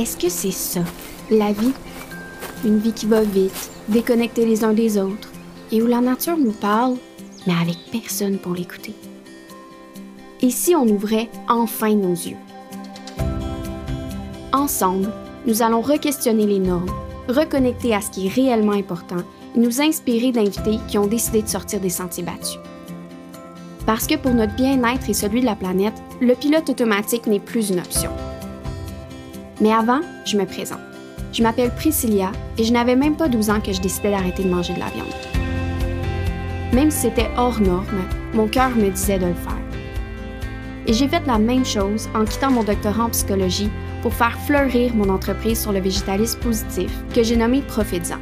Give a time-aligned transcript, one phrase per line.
[0.00, 0.80] Est-ce que c'est ça,
[1.30, 1.74] la vie?
[2.64, 5.28] Une vie qui va vite, déconnectée les uns des autres,
[5.70, 6.96] et où la nature nous parle,
[7.46, 8.94] mais avec personne pour l'écouter.
[10.40, 12.38] Et si on ouvrait enfin nos yeux?
[14.54, 15.12] Ensemble,
[15.46, 16.90] nous allons re-questionner les normes,
[17.28, 19.22] reconnecter à ce qui est réellement important
[19.54, 22.58] et nous inspirer d'invités qui ont décidé de sortir des sentiers battus.
[23.84, 27.68] Parce que pour notre bien-être et celui de la planète, le pilote automatique n'est plus
[27.68, 28.10] une option.
[29.60, 30.80] Mais avant, je me présente.
[31.32, 34.48] Je m'appelle Priscilla et je n'avais même pas 12 ans que je décidais d'arrêter de
[34.48, 35.06] manger de la viande.
[36.72, 39.56] Même si c'était hors norme, mon cœur me disait de le faire.
[40.86, 43.70] Et j'ai fait la même chose en quittant mon doctorat en psychologie
[44.02, 48.18] pour faire fleurir mon entreprise sur le végétalisme positif que j'ai nommé Profitsan.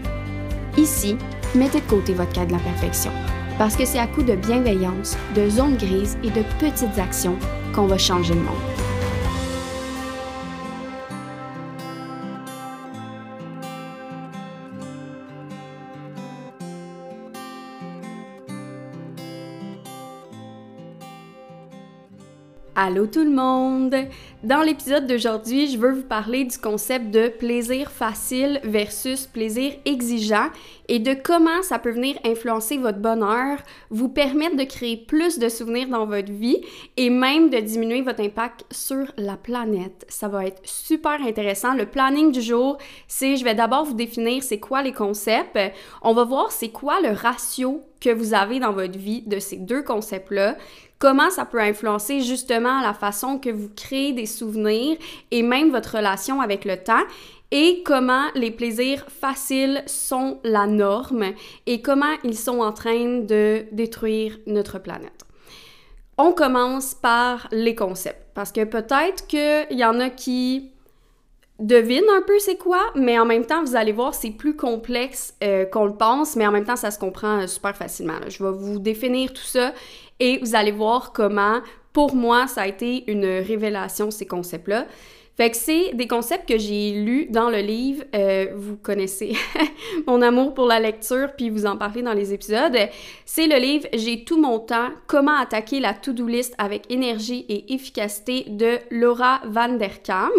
[0.76, 1.16] Ici,
[1.54, 3.12] mettez de côté votre cas de la perfection,
[3.58, 7.36] parce que c'est à coup de bienveillance, de zones grises et de petites actions
[7.74, 8.77] qu'on va changer le monde.
[22.80, 23.92] Allô tout le monde!
[24.44, 30.46] Dans l'épisode d'aujourd'hui, je veux vous parler du concept de plaisir facile versus plaisir exigeant
[30.86, 33.58] et de comment ça peut venir influencer votre bonheur,
[33.90, 36.60] vous permettre de créer plus de souvenirs dans votre vie
[36.96, 40.06] et même de diminuer votre impact sur la planète.
[40.08, 41.74] Ça va être super intéressant.
[41.74, 45.58] Le planning du jour, c'est je vais d'abord vous définir c'est quoi les concepts.
[46.02, 49.56] On va voir c'est quoi le ratio que vous avez dans votre vie de ces
[49.56, 50.56] deux concepts-là
[50.98, 54.96] comment ça peut influencer justement la façon que vous créez des souvenirs
[55.30, 57.04] et même votre relation avec le temps
[57.50, 61.32] et comment les plaisirs faciles sont la norme
[61.66, 65.24] et comment ils sont en train de détruire notre planète.
[66.18, 70.72] On commence par les concepts parce que peut-être qu'il y en a qui
[71.58, 75.34] devinent un peu c'est quoi, mais en même temps, vous allez voir, c'est plus complexe
[75.42, 78.18] euh, qu'on le pense, mais en même temps, ça se comprend euh, super facilement.
[78.28, 79.72] Je vais vous définir tout ça
[80.20, 81.60] et vous allez voir comment,
[81.92, 84.86] pour moi, ça a été une révélation, ces concepts-là.
[85.38, 88.02] Fait que c'est des concepts que j'ai lus dans le livre.
[88.16, 89.36] Euh, vous connaissez
[90.08, 92.76] mon amour pour la lecture, puis vous en parlez dans les épisodes.
[93.24, 97.72] C'est le livre J'ai tout mon temps, comment attaquer la to-do list avec énergie et
[97.72, 100.32] efficacité de Laura Van Der Kam.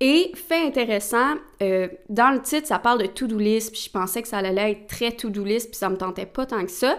[0.00, 4.22] Et fait intéressant, euh, dans le titre, ça parle de to-do list, puis je pensais
[4.22, 6.98] que ça allait être très to-do list, puis ça me tentait pas tant que ça.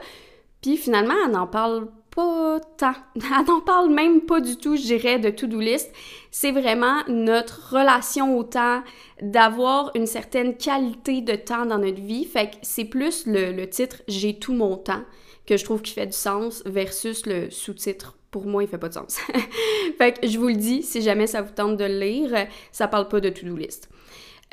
[0.61, 2.95] Puis finalement, elle n'en parle pas tant.
[3.15, 5.91] Elle n'en parle même pas du tout, je dirais, de to-do list.
[6.31, 8.83] C'est vraiment notre relation au temps,
[9.21, 12.25] d'avoir une certaine qualité de temps dans notre vie.
[12.25, 15.03] Fait que c'est plus le, le titre J'ai tout mon temps
[15.45, 18.89] que je trouve qui fait du sens versus le sous-titre pour moi, il fait pas
[18.89, 19.17] de sens.
[19.97, 22.87] fait que je vous le dis, si jamais ça vous tente de le lire, ça
[22.87, 23.89] parle pas de to-do list.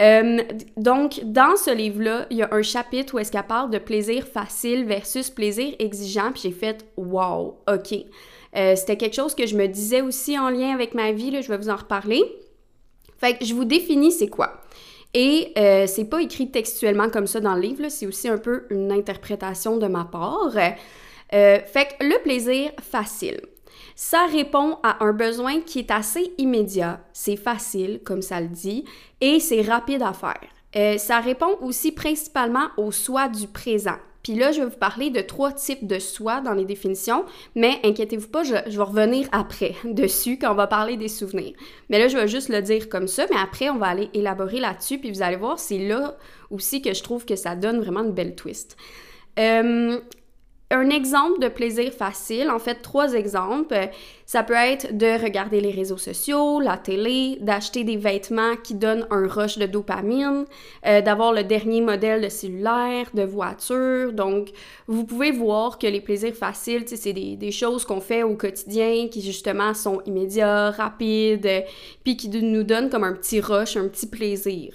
[0.01, 0.43] Euh,
[0.77, 4.27] donc, dans ce livre-là, il y a un chapitre où est-ce qu'elle parle de plaisir
[4.27, 7.95] facile versus plaisir exigeant, puis j'ai fait «wow, ok
[8.57, 11.41] euh, C'était quelque chose que je me disais aussi en lien avec ma vie, là,
[11.41, 12.23] je vais vous en reparler.
[13.19, 14.61] Fait que je vous définis c'est quoi.
[15.15, 18.65] Et euh, c'est pas écrit textuellement comme ça dans le livre, c'est aussi un peu
[18.69, 20.53] une interprétation de ma part.
[20.55, 23.41] Euh, fait que le plaisir facile.
[23.99, 28.84] Ça répond à un besoin qui est assez immédiat, c'est facile, comme ça le dit,
[29.23, 30.39] et c'est rapide à faire.
[30.77, 33.97] Euh, ça répond aussi principalement au soi du présent.
[34.23, 37.25] Puis là, je vais vous parler de trois types de soi dans les définitions,
[37.55, 41.55] mais inquiétez-vous pas, je, je, vais revenir après dessus quand on va parler des souvenirs.
[41.89, 44.61] Mais là, je vais juste le dire comme ça, mais après, on va aller élaborer
[44.61, 46.19] là-dessus, puis vous allez voir, c'est là
[46.51, 48.77] aussi que je trouve que ça donne vraiment une belle twist.
[49.39, 50.01] Euh,
[50.71, 53.88] un exemple de plaisir facile, en fait trois exemples,
[54.25, 59.07] ça peut être de regarder les réseaux sociaux, la télé, d'acheter des vêtements qui donnent
[59.10, 60.45] un rush de dopamine,
[60.84, 64.13] euh, d'avoir le dernier modèle de cellulaire, de voiture.
[64.13, 64.48] Donc,
[64.89, 69.07] vous pouvez voir que les plaisirs faciles, c'est des, des, choses qu'on fait au quotidien
[69.09, 71.65] qui justement sont immédiats, rapides,
[72.03, 74.72] puis qui nous donnent comme un petit rush, un petit plaisir.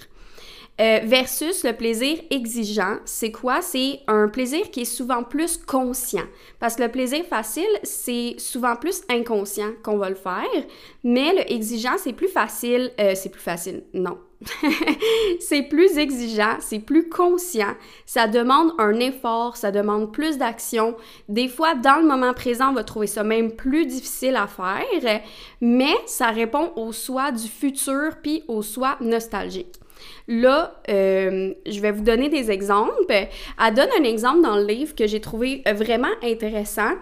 [0.80, 3.60] Euh, versus le plaisir exigeant, c'est quoi?
[3.60, 6.24] C'est un plaisir qui est souvent plus conscient.
[6.60, 10.64] Parce que le plaisir facile, c'est souvent plus inconscient qu'on va le faire,
[11.04, 12.90] mais le exigeant, c'est plus facile.
[12.98, 14.16] Euh, c'est plus facile, non.
[15.40, 17.74] c'est plus exigeant, c'est plus conscient,
[18.06, 20.96] ça demande un effort, ça demande plus d'action.
[21.28, 25.20] Des fois, dans le moment présent, on va trouver ça même plus difficile à faire,
[25.60, 29.81] mais ça répond au soi du futur puis au soi nostalgique.
[30.28, 32.92] Là, euh, je vais vous donner des exemples.
[33.10, 36.92] Elle donne un exemple dans le livre que j'ai trouvé vraiment intéressant.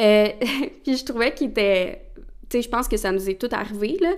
[0.00, 0.28] Euh,
[0.84, 2.00] puis je trouvais qu'il était
[2.48, 4.12] tu sais, je pense que ça nous est tout arrivé, là,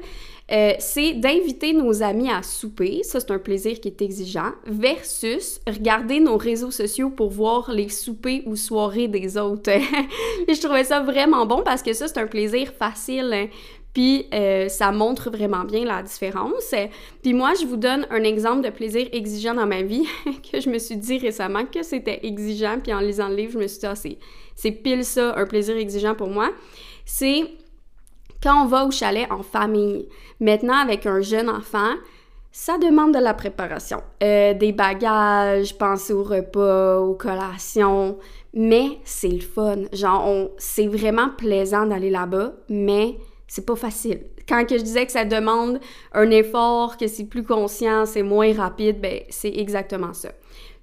[0.52, 5.60] euh, c'est d'inviter nos amis à souper, ça c'est un plaisir qui est exigeant, versus
[5.66, 9.70] regarder nos réseaux sociaux pour voir les soupers ou soirées des autres.
[10.48, 13.48] Je trouvais ça vraiment bon parce que ça c'est un plaisir facile.
[13.96, 16.74] Puis euh, ça montre vraiment bien la différence.
[17.22, 20.06] Puis moi, je vous donne un exemple de plaisir exigeant dans ma vie
[20.52, 22.76] que je me suis dit récemment que c'était exigeant.
[22.78, 23.94] Puis en lisant le livre, je me suis dit, ah,
[24.54, 26.50] c'est pile ça, un plaisir exigeant pour moi.
[27.06, 27.44] C'est
[28.42, 30.06] quand on va au chalet en famille,
[30.40, 31.94] maintenant avec un jeune enfant,
[32.52, 34.02] ça demande de la préparation.
[34.22, 38.18] Euh, des bagages, penser au repas, aux collations,
[38.52, 39.84] mais c'est le fun.
[39.94, 43.16] Genre, c'est vraiment plaisant d'aller là-bas, mais
[43.46, 44.22] c'est pas facile.
[44.48, 45.80] Quand que je disais que ça demande
[46.12, 50.30] un effort, que c'est plus conscient, c'est moins rapide, ben c'est exactement ça.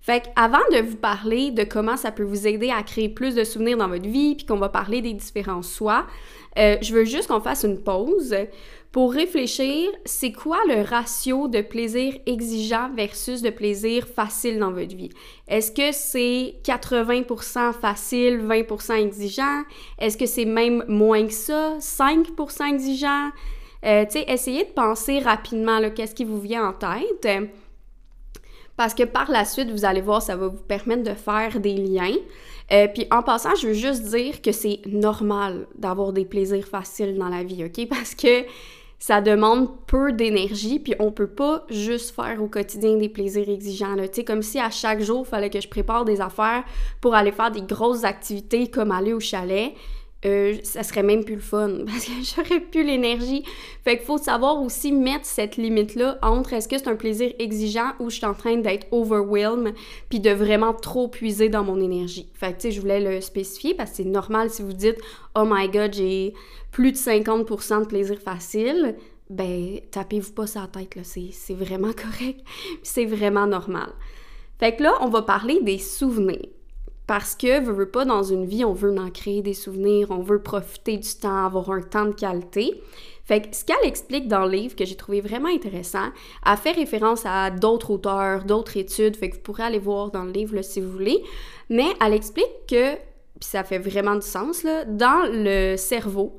[0.04, 3.46] Fait avant de vous parler de comment ça peut vous aider à créer plus de
[3.46, 6.06] souvenirs dans votre vie, puis qu'on va parler des différents soi,
[6.60, 8.36] euh, je veux juste qu'on fasse une pause
[8.92, 14.94] pour réfléchir, c'est quoi le ratio de plaisir exigeant versus de plaisir facile dans votre
[14.94, 15.10] vie?
[15.48, 19.64] Est-ce que c'est 80% facile, 20% exigeant?
[19.98, 23.30] Est-ce que c'est même moins que ça, 5% exigeant?
[23.86, 27.28] Euh, tu sais, essayez de penser rapidement, qu'est-ce qui vous vient en tête?
[28.78, 31.76] Parce que par la suite, vous allez voir, ça va vous permettre de faire des
[31.76, 32.16] liens.
[32.72, 37.18] Euh, puis en passant, je veux juste dire que c'est normal d'avoir des plaisirs faciles
[37.18, 37.88] dans la vie, OK?
[37.90, 38.46] Parce que
[38.98, 43.98] ça demande peu d'énergie, puis on peut pas juste faire au quotidien des plaisirs exigeants.
[43.98, 46.64] Tu sais, comme si à chaque jour, il fallait que je prépare des affaires
[47.02, 49.74] pour aller faire des grosses activités comme aller au chalet.
[50.26, 53.44] Euh, ça serait même plus le fun parce que j'aurais plus l'énergie.
[53.84, 57.92] Fait qu'il faut savoir aussi mettre cette limite-là entre est-ce que c'est un plaisir exigeant
[58.00, 59.74] ou je suis en train d'être overwhelmed
[60.10, 62.30] puis de vraiment trop puiser dans mon énergie.
[62.34, 64.98] Fait que tu sais, je voulais le spécifier parce que c'est normal si vous dites
[65.36, 66.34] oh my god, j'ai
[66.72, 68.96] plus de 50% de plaisir facile.
[69.30, 71.02] Ben, tapez-vous pas sa tête, là.
[71.04, 72.42] C'est vraiment correct.
[72.84, 73.90] c'est vraiment normal.
[74.60, 76.48] Fait que là, on va parler des souvenirs.
[77.06, 80.22] Parce que, veut, veut pas, dans une vie, on veut en créer des souvenirs, on
[80.22, 82.82] veut profiter du temps, avoir un temps de qualité.
[83.26, 86.10] Fait que ce qu'elle explique dans le livre, que j'ai trouvé vraiment intéressant,
[86.46, 90.24] elle fait référence à d'autres auteurs, d'autres études, fait que vous pourrez aller voir dans
[90.24, 91.24] le livre si vous voulez,
[91.70, 96.38] mais elle explique que, puis ça fait vraiment du sens, là, dans le cerveau,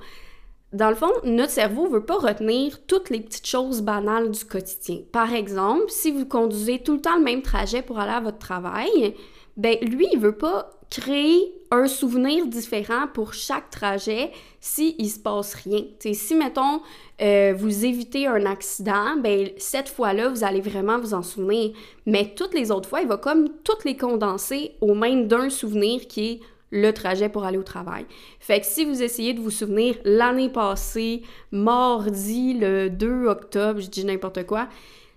[0.74, 4.98] dans le fond, notre cerveau veut pas retenir toutes les petites choses banales du quotidien.
[5.12, 8.38] Par exemple, si vous conduisez tout le temps le même trajet pour aller à votre
[8.38, 9.14] travail,
[9.56, 14.30] ben lui, il veut pas créer un souvenir différent pour chaque trajet
[14.60, 15.82] s'il il se passe rien.
[16.00, 16.80] si, mettons,
[17.20, 21.72] euh, vous évitez un accident, ben cette fois-là, vous allez vraiment vous en souvenir.
[22.06, 26.06] Mais toutes les autres fois, il va comme toutes les condenser au même d'un souvenir
[26.06, 26.40] qui est
[26.70, 28.04] le trajet pour aller au travail.
[28.40, 31.22] Fait que si vous essayez de vous souvenir l'année passée,
[31.52, 34.68] mardi, le 2 octobre, je dis n'importe quoi,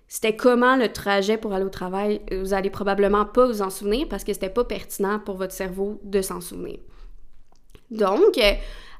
[0.07, 4.07] c'était comment le trajet pour aller au travail, vous allez probablement pas vous en souvenir
[4.07, 6.79] parce que c'était pas pertinent pour votre cerveau de s'en souvenir.
[7.91, 8.39] Donc,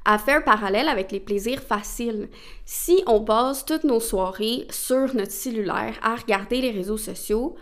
[0.04, 2.28] à faire parallèle avec les plaisirs faciles.
[2.64, 7.56] Si on passe toutes nos soirées sur notre cellulaire à regarder les réseaux sociaux,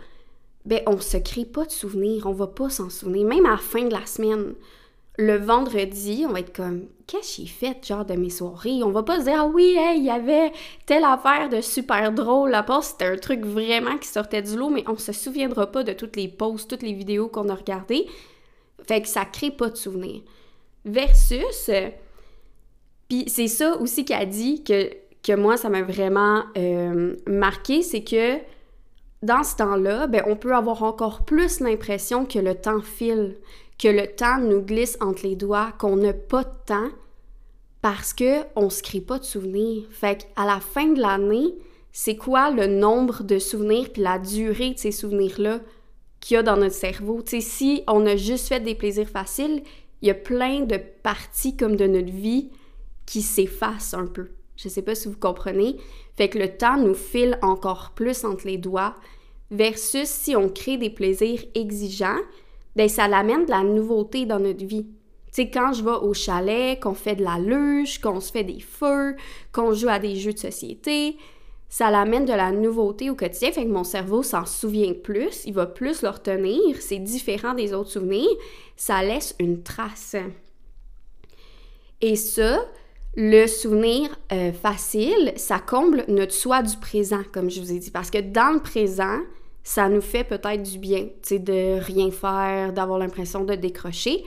[0.65, 3.57] ben on se crée pas de souvenirs, on va pas s'en souvenir, même à la
[3.57, 4.53] fin de la semaine
[5.17, 8.83] le vendredi, on va être comme qu'est-ce que j'ai fait genre de mes soirées?
[8.83, 10.51] On va pas se dire ah oui, il y avait
[10.85, 14.69] telle affaire de super drôle à part c'était un truc vraiment qui sortait du lot
[14.69, 18.05] mais on se souviendra pas de toutes les posts, toutes les vidéos qu'on a regardées.
[18.87, 20.21] Fait que ça crée pas de souvenirs.
[20.85, 21.71] Versus
[23.09, 24.91] puis c'est ça aussi qu'elle dit que
[25.23, 28.37] que moi ça m'a vraiment euh, marqué, c'est que
[29.23, 33.35] dans ce temps-là, ben, on peut avoir encore plus l'impression que le temps file,
[33.77, 36.89] que le temps nous glisse entre les doigts, qu'on n'a pas de temps
[37.81, 39.83] parce que on se crée pas de souvenirs.
[39.91, 41.55] Fait qu'à la fin de l'année,
[41.91, 45.59] c'est quoi le nombre de souvenirs puis la durée de ces souvenirs-là
[46.19, 47.21] qu'il y a dans notre cerveau?
[47.21, 49.63] Tu sais, si on a juste fait des plaisirs faciles,
[50.01, 52.49] il y a plein de parties comme de notre vie
[53.05, 54.29] qui s'effacent un peu.
[54.57, 55.77] Je sais pas si vous comprenez.
[56.17, 58.95] Fait que le temps nous file encore plus entre les doigts
[59.51, 62.19] versus si on crée des plaisirs exigeants,
[62.77, 64.85] ben ça l'amène de la nouveauté dans notre vie.
[64.85, 68.43] Tu sais, quand je vais au chalet, qu'on fait de la luge, qu'on se fait
[68.43, 69.15] des feux,
[69.51, 71.17] qu'on joue à des jeux de société,
[71.69, 75.53] ça l'amène de la nouveauté au quotidien, fait que mon cerveau s'en souvient plus, il
[75.53, 78.29] va plus le retenir, c'est différent des autres souvenirs,
[78.75, 80.15] ça laisse une trace.
[81.99, 82.63] Et ça,
[83.15, 87.89] le souvenir euh, facile, ça comble notre soi du présent, comme je vous ai dit,
[87.89, 89.17] parce que dans le présent,
[89.67, 94.23] ça nous fait peut-être du bien, tu de rien faire, d'avoir l'impression de décrocher.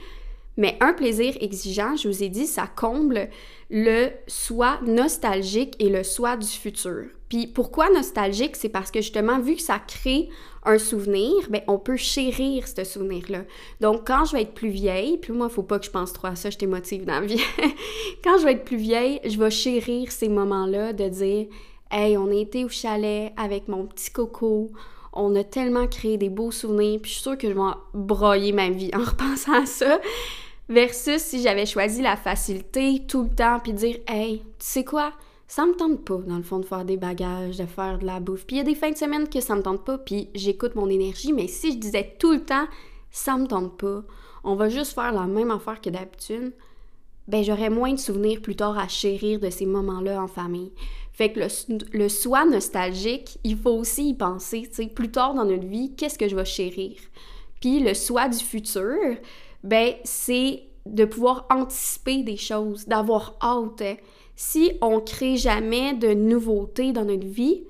[0.55, 3.27] Mais un plaisir exigeant, je vous ai dit, ça comble
[3.71, 7.05] le soi nostalgique et le soi du futur.
[7.27, 8.55] Puis pourquoi nostalgique?
[8.55, 10.29] C'est parce que justement, vu que ça crée
[10.63, 13.39] un souvenir, ben on peut chérir ce souvenir-là.
[13.79, 16.13] Donc quand je vais être plus vieille, puis moi, il faut pas que je pense
[16.13, 17.41] trop à ça, je t'émotive dans la vie.
[18.23, 21.47] quand je vais être plus vieille, je vais chérir ces moments-là de dire
[21.89, 24.69] Hey, on a été au chalet avec mon petit coco,
[25.13, 27.61] on a tellement créé des beaux souvenirs, puis je suis sûre que je vais
[27.93, 29.99] broyer ma vie en repensant à ça.
[30.69, 35.11] Versus si j'avais choisi la facilité tout le temps, puis dire Hey, tu sais quoi?
[35.47, 38.21] Ça me tente pas, dans le fond, de faire des bagages, de faire de la
[38.21, 38.45] bouffe.
[38.45, 40.75] Puis il y a des fins de semaine que ça me tente pas, puis j'écoute
[40.75, 42.67] mon énergie, mais si je disais tout le temps
[43.09, 44.03] Ça me tente pas,
[44.45, 46.53] on va juste faire la même affaire que d'habitude,
[47.31, 50.73] ben j'aurais moins de souvenirs plus tard à chérir de ces moments-là en famille.
[51.13, 51.47] Fait que le,
[51.93, 55.93] le soi nostalgique, il faut aussi y penser, tu sais, plus tard dans notre vie,
[55.95, 56.97] qu'est-ce que je vais chérir?
[57.61, 59.15] Puis le soi du futur,
[59.63, 63.83] ben c'est de pouvoir anticiper des choses, d'avoir hâte.
[64.35, 67.63] Si on crée jamais de nouveautés dans notre vie,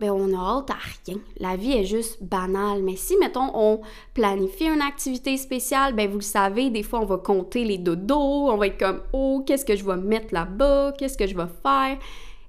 [0.00, 1.18] ben on a hâte à rien.
[1.38, 2.82] La vie est juste banale.
[2.82, 3.80] Mais si, mettons, on
[4.14, 8.50] planifie une activité spéciale, ben vous le savez, des fois, on va compter les dodos,
[8.50, 11.48] on va être comme, oh, qu'est-ce que je vais mettre là-bas, qu'est-ce que je vais
[11.62, 11.98] faire?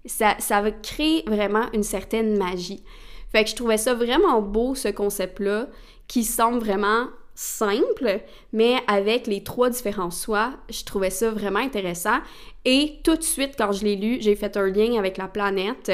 [0.05, 2.83] Ça, ça va créer vraiment une certaine magie.
[3.31, 5.67] Fait que je trouvais ça vraiment beau, ce concept-là,
[6.07, 8.19] qui semble vraiment simple,
[8.51, 12.17] mais avec les trois différents soi, je trouvais ça vraiment intéressant.
[12.65, 15.89] Et tout de suite, quand je l'ai lu, j'ai fait un lien avec la planète.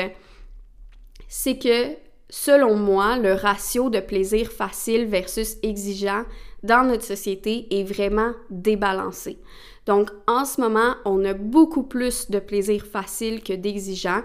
[1.37, 1.97] C'est que,
[2.29, 6.23] selon moi, le ratio de plaisir facile versus exigeant
[6.63, 9.37] dans notre société est vraiment débalancé.
[9.85, 14.21] Donc, en ce moment, on a beaucoup plus de plaisir facile que d'exigeant.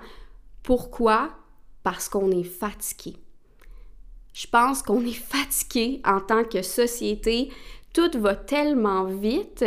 [0.63, 1.31] Pourquoi?
[1.83, 3.17] Parce qu'on est fatigué.
[4.33, 7.51] Je pense qu'on est fatigué en tant que société.
[7.93, 9.65] Tout va tellement vite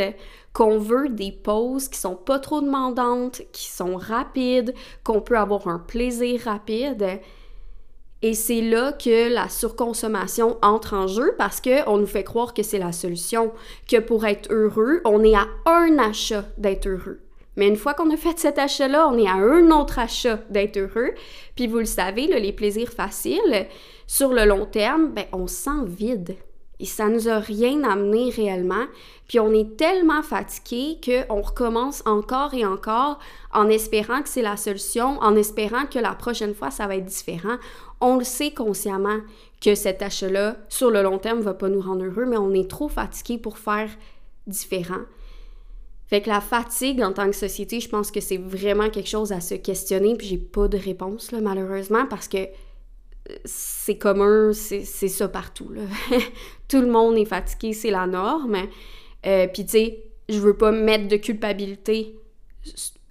[0.54, 5.68] qu'on veut des pauses qui sont pas trop demandantes, qui sont rapides, qu'on peut avoir
[5.68, 7.20] un plaisir rapide.
[8.22, 12.64] Et c'est là que la surconsommation entre en jeu parce qu'on nous fait croire que
[12.64, 13.52] c'est la solution,
[13.90, 17.20] que pour être heureux, on est à un achat d'être heureux.
[17.56, 20.78] Mais une fois qu'on a fait cet achat-là, on est à un autre achat d'être
[20.78, 21.12] heureux.
[21.56, 23.68] Puis vous le savez, les plaisirs faciles,
[24.08, 26.36] sur le long terme, ben, on se sent vide.
[26.80, 28.86] Et ça nous a rien amené réellement.
[29.28, 33.20] Puis on est tellement fatigué qu'on recommence encore et encore
[33.54, 37.06] en espérant que c'est la solution, en espérant que la prochaine fois, ça va être
[37.06, 37.58] différent.
[38.02, 39.20] On le sait consciemment
[39.62, 42.54] que cet achat-là, sur le long terme, ne va pas nous rendre heureux, mais on
[42.54, 43.90] est trop fatigué pour faire
[44.46, 45.02] différent.
[46.08, 49.32] Fait que la fatigue en tant que société, je pense que c'est vraiment quelque chose
[49.32, 54.52] à se questionner, puis j'ai pas de réponse, là, malheureusement, parce que euh, c'est commun,
[54.54, 55.70] c'est ça partout.
[55.72, 55.82] Là.
[56.74, 58.58] Tout le monde est fatigué, c'est la norme.
[59.28, 62.16] Euh, puis tu sais, je veux pas mettre de culpabilité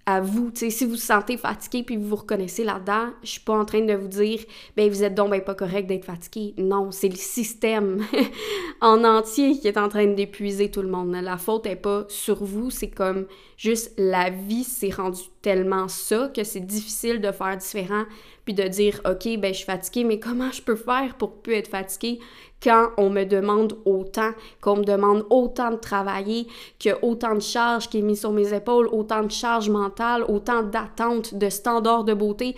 [0.05, 0.51] à vous.
[0.53, 3.65] sais, si vous vous sentez fatigué puis vous vous reconnaissez là-dedans, je suis pas en
[3.65, 4.41] train de vous dire
[4.77, 6.55] ben vous êtes donc ben pas correct d'être fatigué.
[6.59, 8.05] Non, c'est le système
[8.81, 11.13] en entier qui est en train d'épuiser tout le monde.
[11.13, 13.27] La faute est pas sur vous, c'est comme
[13.57, 18.07] juste la vie s'est rendue tellement ça que c'est difficile de faire différent
[18.45, 21.55] puis de dire OK, ben je suis fatiguée, mais comment je peux faire pour plus
[21.55, 22.19] être fatiguée?
[22.63, 26.47] Quand on me demande autant, qu'on me demande autant de travailler,
[26.79, 30.63] qu'il autant de charges qui est mis sur mes épaules, autant de charges mentales, autant
[30.63, 32.55] d'attentes, de standards de beauté,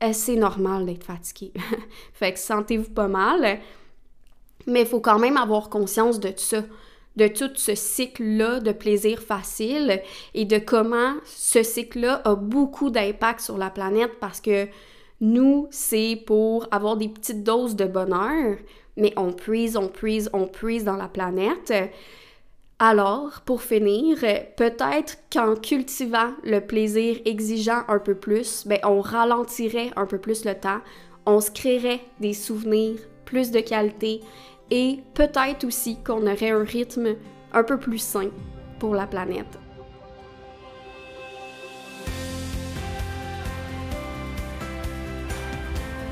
[0.00, 1.52] eh, c'est normal d'être fatigué.
[2.12, 3.58] fait que sentez-vous pas mal,
[4.66, 6.62] mais il faut quand même avoir conscience de ça
[7.16, 10.00] de tout ce cycle-là de plaisir facile
[10.34, 14.68] et de comment ce cycle-là a beaucoup d'impact sur la planète parce que
[15.20, 18.58] nous, c'est pour avoir des petites doses de bonheur,
[18.98, 21.72] mais on puise, on puise, on puise dans la planète.
[22.78, 24.18] Alors, pour finir,
[24.56, 30.44] peut-être qu'en cultivant le plaisir exigeant un peu plus, ben, on ralentirait un peu plus
[30.44, 30.80] le temps,
[31.26, 34.20] on se créerait des souvenirs plus de qualité
[34.70, 37.16] et peut-être aussi qu'on aurait un rythme
[37.52, 38.30] un peu plus sain
[38.78, 39.58] pour la planète.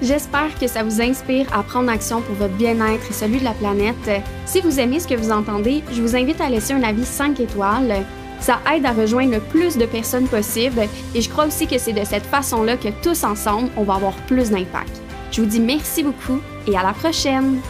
[0.06, 3.54] J'espère que ça vous inspire à prendre action pour votre bien-être et celui de la
[3.54, 4.22] planète.
[4.44, 7.40] Si vous aimez ce que vous entendez, je vous invite à laisser un avis 5
[7.40, 8.04] étoiles.
[8.38, 10.82] Ça aide à rejoindre le plus de personnes possible
[11.12, 14.14] et je crois aussi que c'est de cette façon-là que tous ensemble, on va avoir
[14.28, 15.02] plus d'impact.
[15.32, 17.60] Je vous dis merci beaucoup et à la prochaine!